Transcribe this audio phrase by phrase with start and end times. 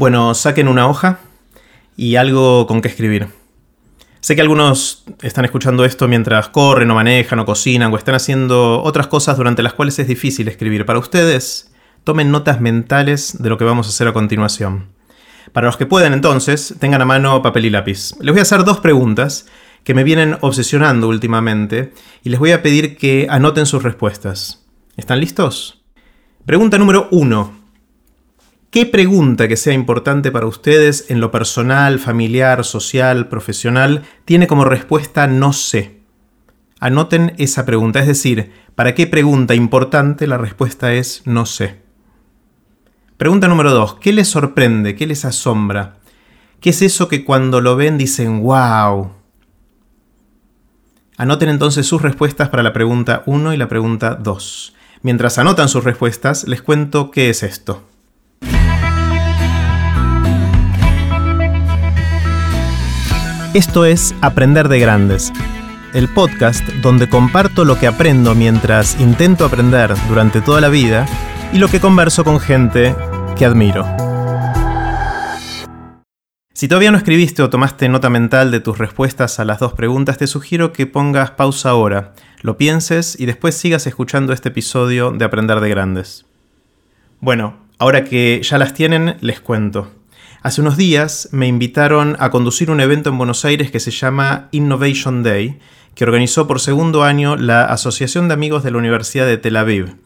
[0.00, 1.18] Bueno, saquen una hoja
[1.94, 3.28] y algo con qué escribir.
[4.20, 8.82] Sé que algunos están escuchando esto mientras corren o manejan o cocinan o están haciendo
[8.82, 10.86] otras cosas durante las cuales es difícil escribir.
[10.86, 14.86] Para ustedes, tomen notas mentales de lo que vamos a hacer a continuación.
[15.52, 18.14] Para los que pueden entonces, tengan a mano papel y lápiz.
[18.22, 19.48] Les voy a hacer dos preguntas
[19.84, 21.92] que me vienen obsesionando últimamente
[22.24, 24.66] y les voy a pedir que anoten sus respuestas.
[24.96, 25.82] ¿Están listos?
[26.46, 27.59] Pregunta número uno.
[28.70, 34.64] ¿Qué pregunta que sea importante para ustedes en lo personal, familiar, social, profesional tiene como
[34.64, 36.02] respuesta no sé?
[36.78, 41.82] Anoten esa pregunta, es decir, ¿para qué pregunta importante la respuesta es no sé?
[43.16, 43.96] Pregunta número 2.
[43.96, 44.94] ¿Qué les sorprende?
[44.94, 45.96] ¿Qué les asombra?
[46.60, 49.10] ¿Qué es eso que cuando lo ven dicen wow?
[51.16, 54.76] Anoten entonces sus respuestas para la pregunta 1 y la pregunta 2.
[55.02, 57.89] Mientras anotan sus respuestas, les cuento qué es esto.
[63.52, 65.32] Esto es Aprender de Grandes,
[65.92, 71.04] el podcast donde comparto lo que aprendo mientras intento aprender durante toda la vida
[71.52, 72.94] y lo que converso con gente
[73.36, 73.84] que admiro.
[76.54, 80.16] Si todavía no escribiste o tomaste nota mental de tus respuestas a las dos preguntas,
[80.16, 85.24] te sugiero que pongas pausa ahora, lo pienses y después sigas escuchando este episodio de
[85.24, 86.24] Aprender de Grandes.
[87.18, 89.90] Bueno, ahora que ya las tienen, les cuento.
[90.42, 94.48] Hace unos días me invitaron a conducir un evento en Buenos Aires que se llama
[94.52, 95.58] Innovation Day,
[95.94, 99.96] que organizó por segundo año la Asociación de Amigos de la Universidad de Tel Aviv.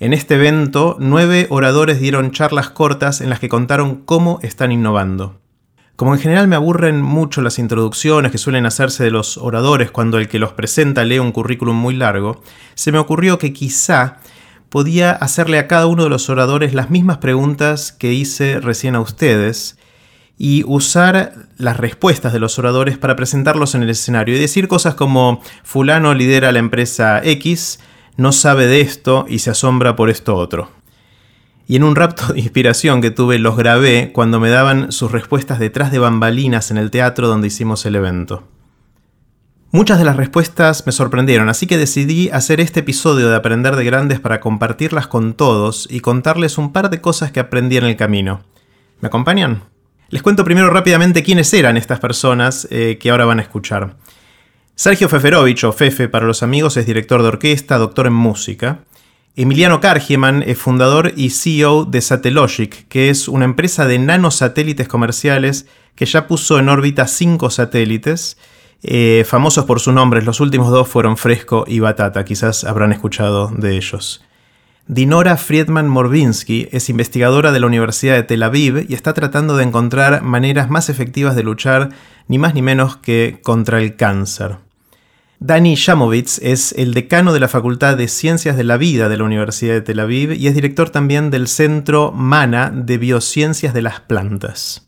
[0.00, 5.38] En este evento, nueve oradores dieron charlas cortas en las que contaron cómo están innovando.
[5.96, 10.16] Como en general me aburren mucho las introducciones que suelen hacerse de los oradores cuando
[10.16, 12.40] el que los presenta lee un currículum muy largo,
[12.74, 14.20] se me ocurrió que quizá
[14.68, 19.00] podía hacerle a cada uno de los oradores las mismas preguntas que hice recién a
[19.00, 19.78] ustedes
[20.38, 24.94] y usar las respuestas de los oradores para presentarlos en el escenario y decir cosas
[24.94, 27.80] como fulano lidera la empresa X,
[28.16, 30.70] no sabe de esto y se asombra por esto otro.
[31.66, 35.58] Y en un rapto de inspiración que tuve los grabé cuando me daban sus respuestas
[35.58, 38.44] detrás de bambalinas en el teatro donde hicimos el evento.
[39.70, 43.84] Muchas de las respuestas me sorprendieron, así que decidí hacer este episodio de Aprender de
[43.84, 47.94] Grandes para compartirlas con todos y contarles un par de cosas que aprendí en el
[47.94, 48.40] camino.
[49.02, 49.64] ¿Me acompañan?
[50.08, 53.96] Les cuento primero rápidamente quiénes eran estas personas eh, que ahora van a escuchar.
[54.74, 58.84] Sergio Feferovich, o Fefe para los amigos, es director de orquesta, doctor en música.
[59.36, 65.66] Emiliano Kargieman es fundador y CEO de Satellogic, que es una empresa de nanosatélites comerciales
[65.94, 68.38] que ya puso en órbita cinco satélites
[68.82, 70.24] eh, famosos por sus nombres.
[70.24, 74.24] Los últimos dos fueron Fresco y Batata, quizás habrán escuchado de ellos.
[74.86, 79.64] Dinora Friedman Morbinsky es investigadora de la Universidad de Tel Aviv y está tratando de
[79.64, 81.90] encontrar maneras más efectivas de luchar
[82.26, 84.56] ni más ni menos que contra el cáncer.
[85.40, 89.24] Dani Shamovitz es el decano de la Facultad de Ciencias de la Vida de la
[89.24, 94.00] Universidad de Tel Aviv y es director también del Centro MANA de Biociencias de las
[94.00, 94.87] Plantas.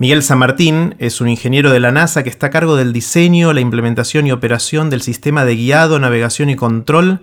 [0.00, 3.52] Miguel San Martín es un ingeniero de la NASA que está a cargo del diseño,
[3.52, 7.20] la implementación y operación del sistema de guiado, navegación y control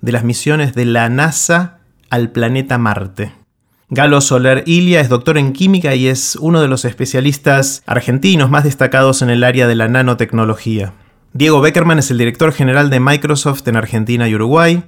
[0.00, 3.32] de las misiones de la NASA al planeta Marte.
[3.88, 8.62] Galo Soler Ilia es doctor en química y es uno de los especialistas argentinos más
[8.62, 10.92] destacados en el área de la nanotecnología.
[11.32, 14.84] Diego Beckerman es el director general de Microsoft en Argentina y Uruguay.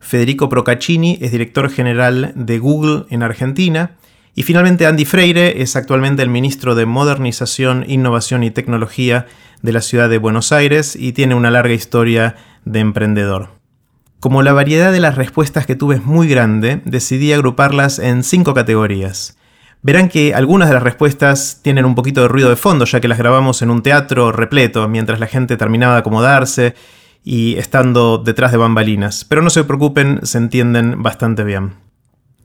[0.00, 3.92] Federico Procaccini es director general de Google en Argentina.
[4.34, 9.26] Y finalmente Andy Freire es actualmente el ministro de Modernización, Innovación y Tecnología
[9.62, 12.34] de la ciudad de Buenos Aires y tiene una larga historia
[12.64, 13.50] de emprendedor.
[14.18, 18.54] Como la variedad de las respuestas que tuve es muy grande, decidí agruparlas en cinco
[18.54, 19.36] categorías.
[19.82, 23.08] Verán que algunas de las respuestas tienen un poquito de ruido de fondo, ya que
[23.08, 26.74] las grabamos en un teatro repleto, mientras la gente terminaba de acomodarse
[27.22, 29.26] y estando detrás de bambalinas.
[29.26, 31.83] Pero no se preocupen, se entienden bastante bien.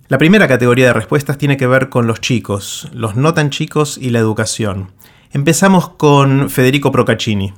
[0.10, 3.96] La primera categoría de respuestas tiene que ver con los chicos, los no tan chicos
[4.02, 4.88] y la educación.
[5.34, 7.54] Empezamos con Federico Procaccini.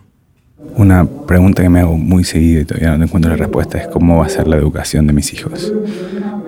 [0.76, 4.18] Una pregunta que me hago muy seguido y todavía no encuentro la respuesta es cómo
[4.18, 5.72] va a ser la educación de mis hijos.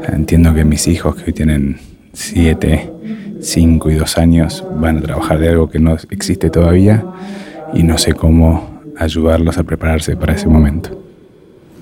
[0.06, 1.80] Entiendo que mis hijos que hoy tienen
[2.12, 2.92] 7,
[3.40, 7.06] 5 y 2 años van a trabajar de algo que no existe todavía
[7.74, 11.02] y no sé cómo ayudarlos a prepararse para ese momento.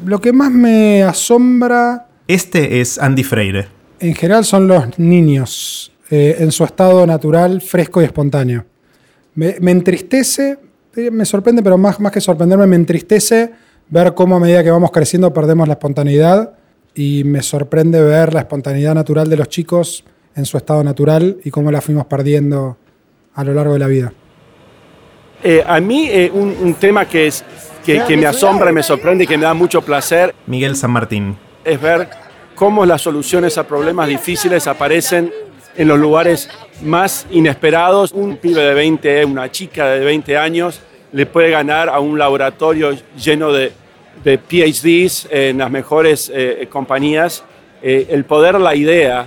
[0.05, 2.05] Lo que más me asombra...
[2.27, 8.01] Este es Andy Freire en general son los niños eh, en su estado natural, fresco
[8.01, 8.65] y espontáneo.
[9.35, 10.57] Me, entristece,
[10.95, 13.51] eh, me sorprende, pero más, más que sorprenderme, me entristece
[13.89, 16.53] ver cómo a medida que vamos creciendo perdemos la espontaneidad
[16.93, 20.03] y me sorprende ver la espontaneidad natural de los chicos
[20.35, 22.77] en su estado natural y cómo la fuimos perdiendo
[23.35, 24.11] a lo largo de la vida.
[25.43, 27.43] Eh, a mí eh, un, tema que, es,
[27.85, 30.35] que, que me asombra, me sorprende y que me da mucho placer.
[30.47, 31.37] Miguel San Martín.
[31.63, 32.09] Es ver
[32.61, 35.33] cómo las soluciones a problemas difíciles aparecen
[35.75, 36.47] en los lugares
[36.83, 38.11] más inesperados.
[38.11, 40.79] Un pibe de 20, una chica de 20 años,
[41.11, 43.71] le puede ganar a un laboratorio lleno de,
[44.23, 47.43] PhDs en las mejores eh, compañías.
[47.81, 49.25] Eh, el poder, la idea,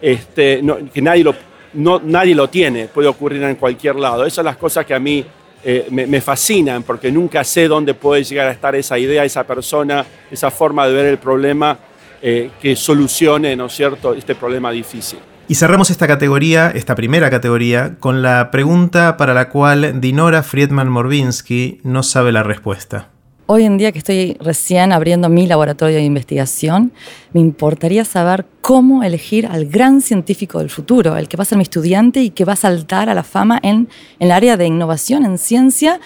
[0.00, 0.62] este,
[0.94, 1.34] que nadie lo,
[1.72, 4.22] no, tiene, puede ocurrir en cualquier lado.
[4.22, 5.24] Esas son las cosas que a mí
[5.64, 10.06] eh, me, fascinan, porque nunca sé dónde puede llegar a estar esa idea, esa persona,
[10.30, 11.76] esa forma de ver el problema
[12.20, 15.18] que solucione, ¿no es cierto?, este problema difícil.
[15.50, 20.90] Y cerramos esta categoría, esta primera categoría, con la pregunta para la cual Dinora Friedman
[20.90, 23.08] Morbinsky no sabe la respuesta.
[23.46, 26.92] Hoy en día que estoy recién abriendo mi laboratorio de investigación,
[27.32, 31.56] me importaría saber cómo elegir al gran científico del futuro, el que va a ser
[31.56, 33.88] mi estudiante y que va a saltar a la fama en,
[34.18, 35.98] en el área de innovación, en ciencia.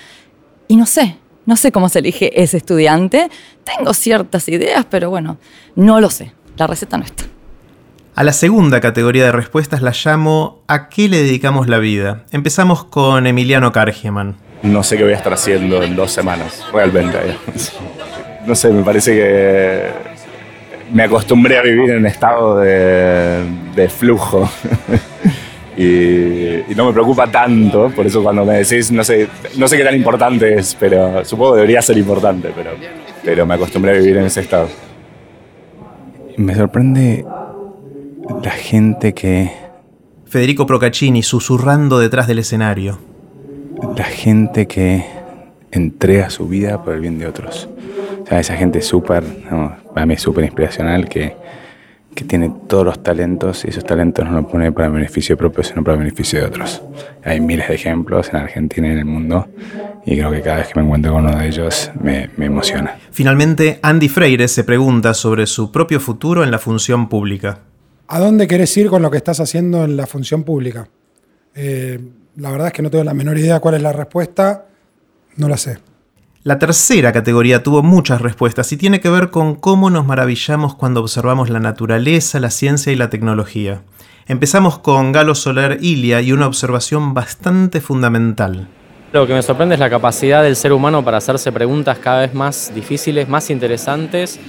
[0.69, 1.17] Y no sé,
[1.47, 3.29] no sé cómo se elige ese estudiante.
[3.65, 5.39] Tengo ciertas ideas, pero bueno,
[5.75, 6.33] no lo sé.
[6.56, 7.25] La receta no está.
[8.15, 12.27] A la segunda categoría de respuestas la llamo ¿A qué le dedicamos la vida?
[12.31, 14.37] Empezamos con Emiliano Kargeman.
[14.62, 17.19] No sé qué voy a estar haciendo en dos semanas, realmente.
[18.44, 20.12] No sé, me parece que
[20.93, 24.50] me acostumbré a vivir en un estado de, flujo.
[25.82, 29.84] y, no me preocupa tanto, por eso cuando me decís, no sé, no sé qué
[29.84, 32.70] tan importante es, pero supongo que debería ser importante, pero,
[33.25, 34.69] pero me acostumbré a vivir en ese estado.
[36.37, 37.25] Me sorprende
[38.43, 39.50] la gente que...
[40.26, 42.99] Federico Procaccini susurrando detrás del escenario.
[43.96, 45.05] La gente que
[45.70, 47.69] entrega su vida por el bien de otros.
[48.23, 49.25] O sea, esa gente súper,
[49.93, 51.37] para mí es súper inspiracional que,
[52.14, 55.82] que tiene todos los talentos y esos talentos no los pone para beneficio propio, sino
[55.82, 56.82] para beneficio de otros.
[57.25, 59.49] Hay miles de ejemplos en Argentina y en el mundo
[60.05, 62.99] y creo que cada vez que me encuentro con uno de ellos me, me emociona.
[63.11, 67.61] Finalmente, Andy Freire se pregunta sobre su propio futuro en la función pública.
[68.09, 70.88] ¿A dónde querés ir con lo que estás haciendo en la función pública?
[71.55, 71.99] Eh,
[72.37, 74.67] la verdad es que no tengo la menor idea cuál es la respuesta,
[75.37, 75.79] no la sé.
[76.44, 81.00] La tercera categoría tuvo muchas respuestas y tiene que ver con cómo nos maravillamos cuando
[81.00, 83.83] observamos la naturaleza, la ciencia y la tecnología.
[84.27, 88.67] Empezamos con Galo Soler Ilia y una observación bastante fundamental.
[89.12, 92.35] Lo que me sorprende es la capacidad del ser humano para hacerse preguntas cada vez
[92.35, 94.41] más difíciles, más interesantes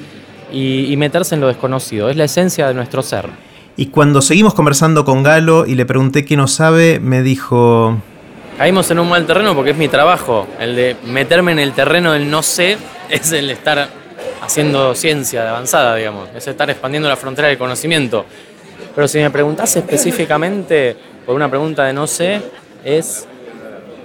[0.52, 2.10] y, y meterse en lo desconocido.
[2.10, 3.30] Es la esencia de nuestro ser.
[3.78, 8.00] Y cuando seguimos conversando con Galo y le pregunté qué no sabe, me dijo...
[8.58, 10.48] Caímos en un mal terreno porque es mi trabajo.
[10.60, 12.78] El de meterme en el terreno del no sé
[13.10, 13.90] es el de estar
[14.42, 16.30] haciendo ciencia de avanzada, digamos.
[16.36, 18.26] Es estar expandiendo la frontera del conocimiento.
[18.96, 20.96] Pero si me preguntás específicamente
[21.26, 22.42] por una pregunta de no sé,
[22.84, 23.28] es,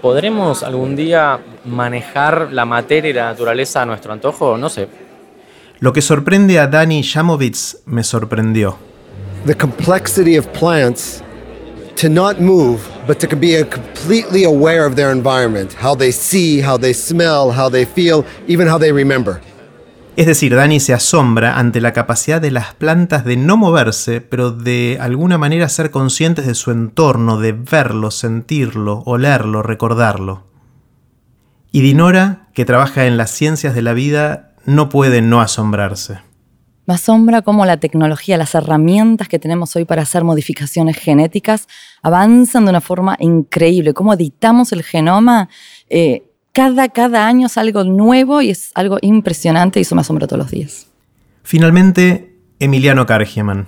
[0.00, 4.56] ¿podremos algún día manejar la materia y la naturaleza a nuestro antojo?
[4.56, 4.88] No sé.
[5.80, 8.78] Lo que sorprende a Dani Shamovitz me sorprendió.
[9.44, 11.22] the complexity of plants
[11.96, 16.78] to not move, but to be completely aware of their environment, how they see, how
[16.78, 19.40] they smell, how they feel, even how they remember.
[20.16, 24.50] Es decir, Dani se asombra ante la capacidad de las plantas de no moverse, pero
[24.50, 30.44] de alguna manera ser conscientes de su entorno, de verlo, sentirlo, olerlo, recordarlo.
[31.70, 36.27] Y Dinora, que trabaja en las ciencias de la vida, no puede no asombrarse.
[36.88, 41.68] Me asombra cómo la tecnología, las herramientas que tenemos hoy para hacer modificaciones genéticas
[42.00, 43.92] avanzan de una forma increíble.
[43.92, 45.50] Cómo editamos el genoma.
[45.90, 46.22] Eh,
[46.54, 50.38] cada, cada año es algo nuevo y es algo impresionante y eso me asombra todos
[50.38, 50.86] los días.
[51.42, 53.66] Finalmente, Emiliano Kargeman.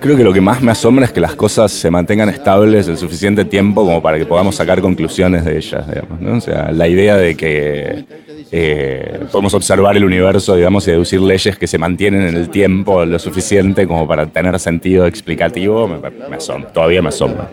[0.00, 2.96] Creo que lo que más me asombra es que las cosas se mantengan estables el
[2.96, 5.84] suficiente tiempo como para que podamos sacar conclusiones de ellas.
[6.24, 8.04] O sea, la idea de que
[8.52, 13.04] eh, podemos observar el universo digamos, y deducir leyes que se mantienen en el tiempo
[13.04, 17.50] lo suficiente como para tener sentido explicativo, me, asombra, todavía me asombra.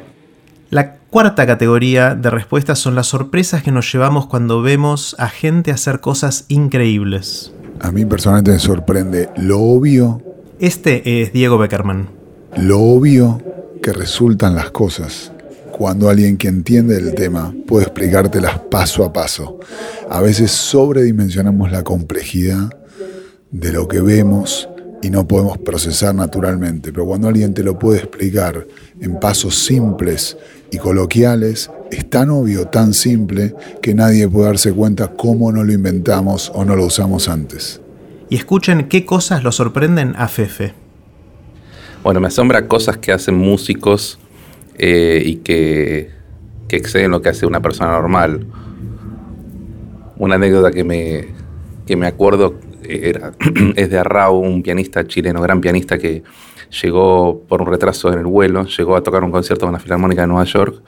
[0.69, 5.71] La cuarta categoría de respuestas son las sorpresas que nos llevamos cuando vemos a gente
[5.71, 7.53] hacer cosas increíbles.
[7.79, 10.21] A mí personalmente me sorprende lo obvio.
[10.59, 12.24] Este es Diego Beckerman
[12.57, 13.41] lo obvio
[13.81, 15.31] que resultan las cosas
[15.71, 19.59] cuando alguien que entiende el tema puede explicártelas paso a paso.
[20.09, 22.69] A veces sobredimensionamos la complejidad
[23.51, 24.69] de lo que vemos
[25.01, 28.65] y no podemos procesar naturalmente, pero cuando alguien te lo puede explicar
[29.01, 30.37] en pasos simples
[30.71, 35.73] y coloquiales, es tan obvio, tan simple, que nadie puede darse cuenta cómo no lo
[35.73, 37.81] inventamos o no lo usamos antes.
[38.29, 40.84] Y escuchen qué cosas lo sorprenden a Fefe.
[42.05, 44.19] Bueno, me asombra cosas que hacen músicos
[44.77, 46.11] eh, y que,
[46.67, 48.45] que exceden lo que hace una persona normal.
[50.15, 51.29] Una anécdota que me,
[51.87, 53.31] que me acuerdo era,
[53.75, 56.21] es de Arrau, un pianista chileno, gran pianista que
[56.79, 60.21] llegó por un retraso en el vuelo, llegó a tocar un concierto con la Filarmónica
[60.21, 60.83] de Nueva York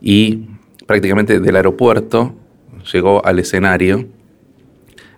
[0.00, 0.48] y
[0.86, 2.34] prácticamente del aeropuerto
[2.90, 4.06] llegó al escenario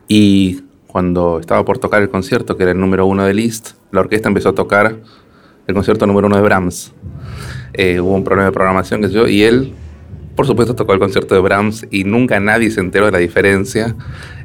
[0.09, 4.01] y cuando estaba por tocar el concierto, que era el número uno de Liszt, la
[4.01, 4.97] orquesta empezó a tocar
[5.67, 6.93] el concierto número uno de Brahms.
[7.73, 9.73] Eh, hubo un problema de programación, que yo, y él,
[10.35, 13.95] por supuesto, tocó el concierto de Brahms y nunca nadie se enteró de la diferencia,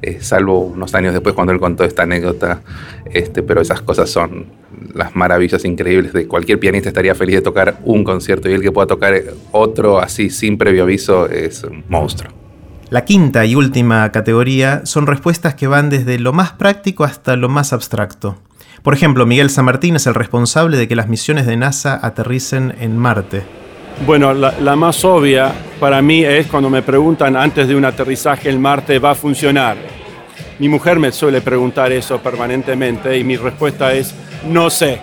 [0.01, 2.61] eh, salvo unos años después cuando él contó esta anécdota.
[3.11, 4.45] Este, pero esas cosas son
[4.93, 8.71] las maravillas increíbles de cualquier pianista estaría feliz de tocar un concierto y el que
[8.71, 12.44] pueda tocar otro así sin previo aviso es un monstruo.
[12.91, 17.49] La quinta y última categoría son respuestas que van desde lo más práctico hasta lo
[17.49, 18.37] más abstracto.
[18.83, 22.75] Por ejemplo, Miguel San Martín es el responsable de que las misiones de NASA aterricen
[22.79, 23.41] en Marte.
[24.05, 28.61] Bueno, la, más obvia para mí es cuando me preguntan antes de un aterrizaje en
[28.61, 29.77] Marte va a funcionar.
[30.59, 34.13] Mi mujer me suele preguntar eso permanentemente y mi respuesta es
[34.47, 35.01] no sé.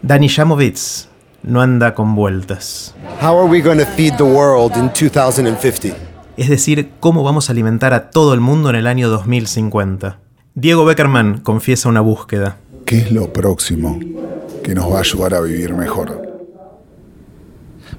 [0.00, 1.08] Dani Jamovitz
[1.42, 2.94] no anda con vueltas.
[3.20, 6.09] How are we going to feed the world in 2050?
[6.40, 10.20] Es decir, cómo vamos a alimentar a todo el mundo en el año 2050.
[10.54, 12.56] Diego Beckerman confiesa una búsqueda.
[12.86, 14.00] ¿Qué es lo próximo
[14.64, 16.22] que nos va a ayudar a vivir mejor?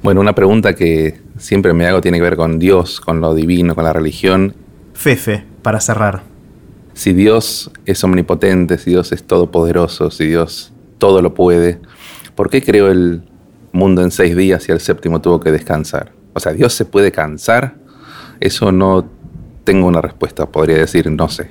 [0.01, 3.75] Bueno, una pregunta que siempre me hago tiene que ver con Dios, con lo divino,
[3.75, 4.55] con la religión.
[4.95, 6.23] Fefe, para cerrar.
[6.93, 11.79] Si Dios es omnipotente, si Dios es todopoderoso, si Dios todo lo puede,
[12.33, 13.21] ¿por qué creó el
[13.71, 16.11] mundo en seis días y el séptimo tuvo que descansar?
[16.33, 17.75] O sea, ¿Dios se puede cansar?
[18.41, 19.07] Eso no
[19.63, 21.49] tengo una respuesta, podría decir, no sé.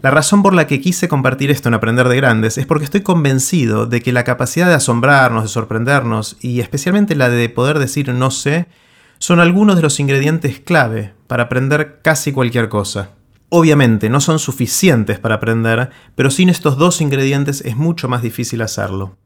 [0.00, 3.02] La razón por la que quise compartir esto en Aprender de Grandes es porque estoy
[3.02, 8.08] convencido de que la capacidad de asombrarnos, de sorprendernos y especialmente la de poder decir
[8.08, 8.66] no sé,
[9.18, 13.10] son algunos de los ingredientes clave para aprender casi cualquier cosa.
[13.50, 18.62] Obviamente no son suficientes para aprender, pero sin estos dos ingredientes es mucho más difícil
[18.62, 19.16] hacerlo.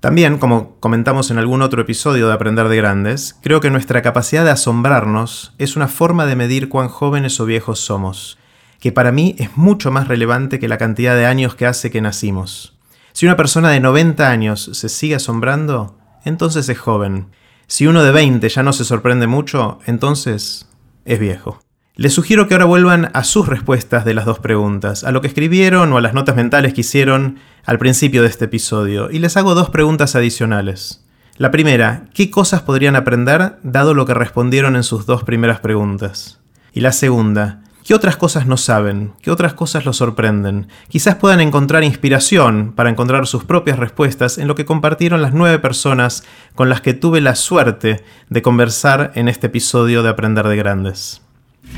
[0.00, 4.44] También, como comentamos en algún otro episodio de Aprender de Grandes, creo que nuestra capacidad
[4.46, 8.38] de asombrarnos es una forma de medir cuán jóvenes o viejos somos,
[8.80, 12.00] que para mí es mucho más relevante que la cantidad de años que hace que
[12.00, 12.78] nacimos.
[13.12, 17.26] Si una persona de 90 años se sigue asombrando, entonces es joven.
[17.66, 20.66] Si uno de 20 ya no se sorprende mucho, entonces
[21.04, 21.60] es viejo.
[21.96, 25.26] Les sugiero que ahora vuelvan a sus respuestas de las dos preguntas, a lo que
[25.26, 29.36] escribieron o a las notas mentales que hicieron al principio de este episodio, y les
[29.36, 31.04] hago dos preguntas adicionales.
[31.36, 36.38] La primera, ¿qué cosas podrían aprender dado lo que respondieron en sus dos primeras preguntas?
[36.72, 39.12] Y la segunda, ¿qué otras cosas no saben?
[39.20, 40.68] ¿Qué otras cosas los sorprenden?
[40.88, 45.58] Quizás puedan encontrar inspiración para encontrar sus propias respuestas en lo que compartieron las nueve
[45.58, 50.56] personas con las que tuve la suerte de conversar en este episodio de Aprender de
[50.56, 51.22] Grandes.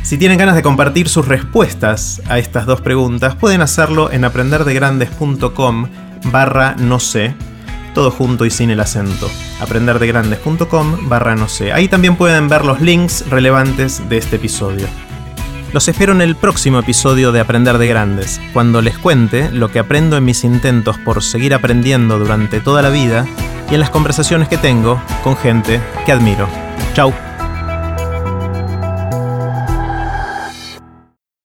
[0.02, 5.88] Si tienen ganas de compartir sus respuestas a estas dos preguntas, pueden hacerlo en aprenderdegrandes.com
[6.24, 7.34] barra no sé,
[7.94, 9.30] todo junto y sin el acento.
[9.60, 11.72] aprenderdegrandes.com barra no sé.
[11.72, 14.86] Ahí también pueden ver los links relevantes de este episodio.
[15.72, 19.78] Los espero en el próximo episodio de Aprender de Grandes, cuando les cuente lo que
[19.78, 23.26] aprendo en mis intentos por seguir aprendiendo durante toda la vida
[23.70, 26.46] y en las conversaciones que tengo con gente que admiro.
[26.92, 27.31] Chau.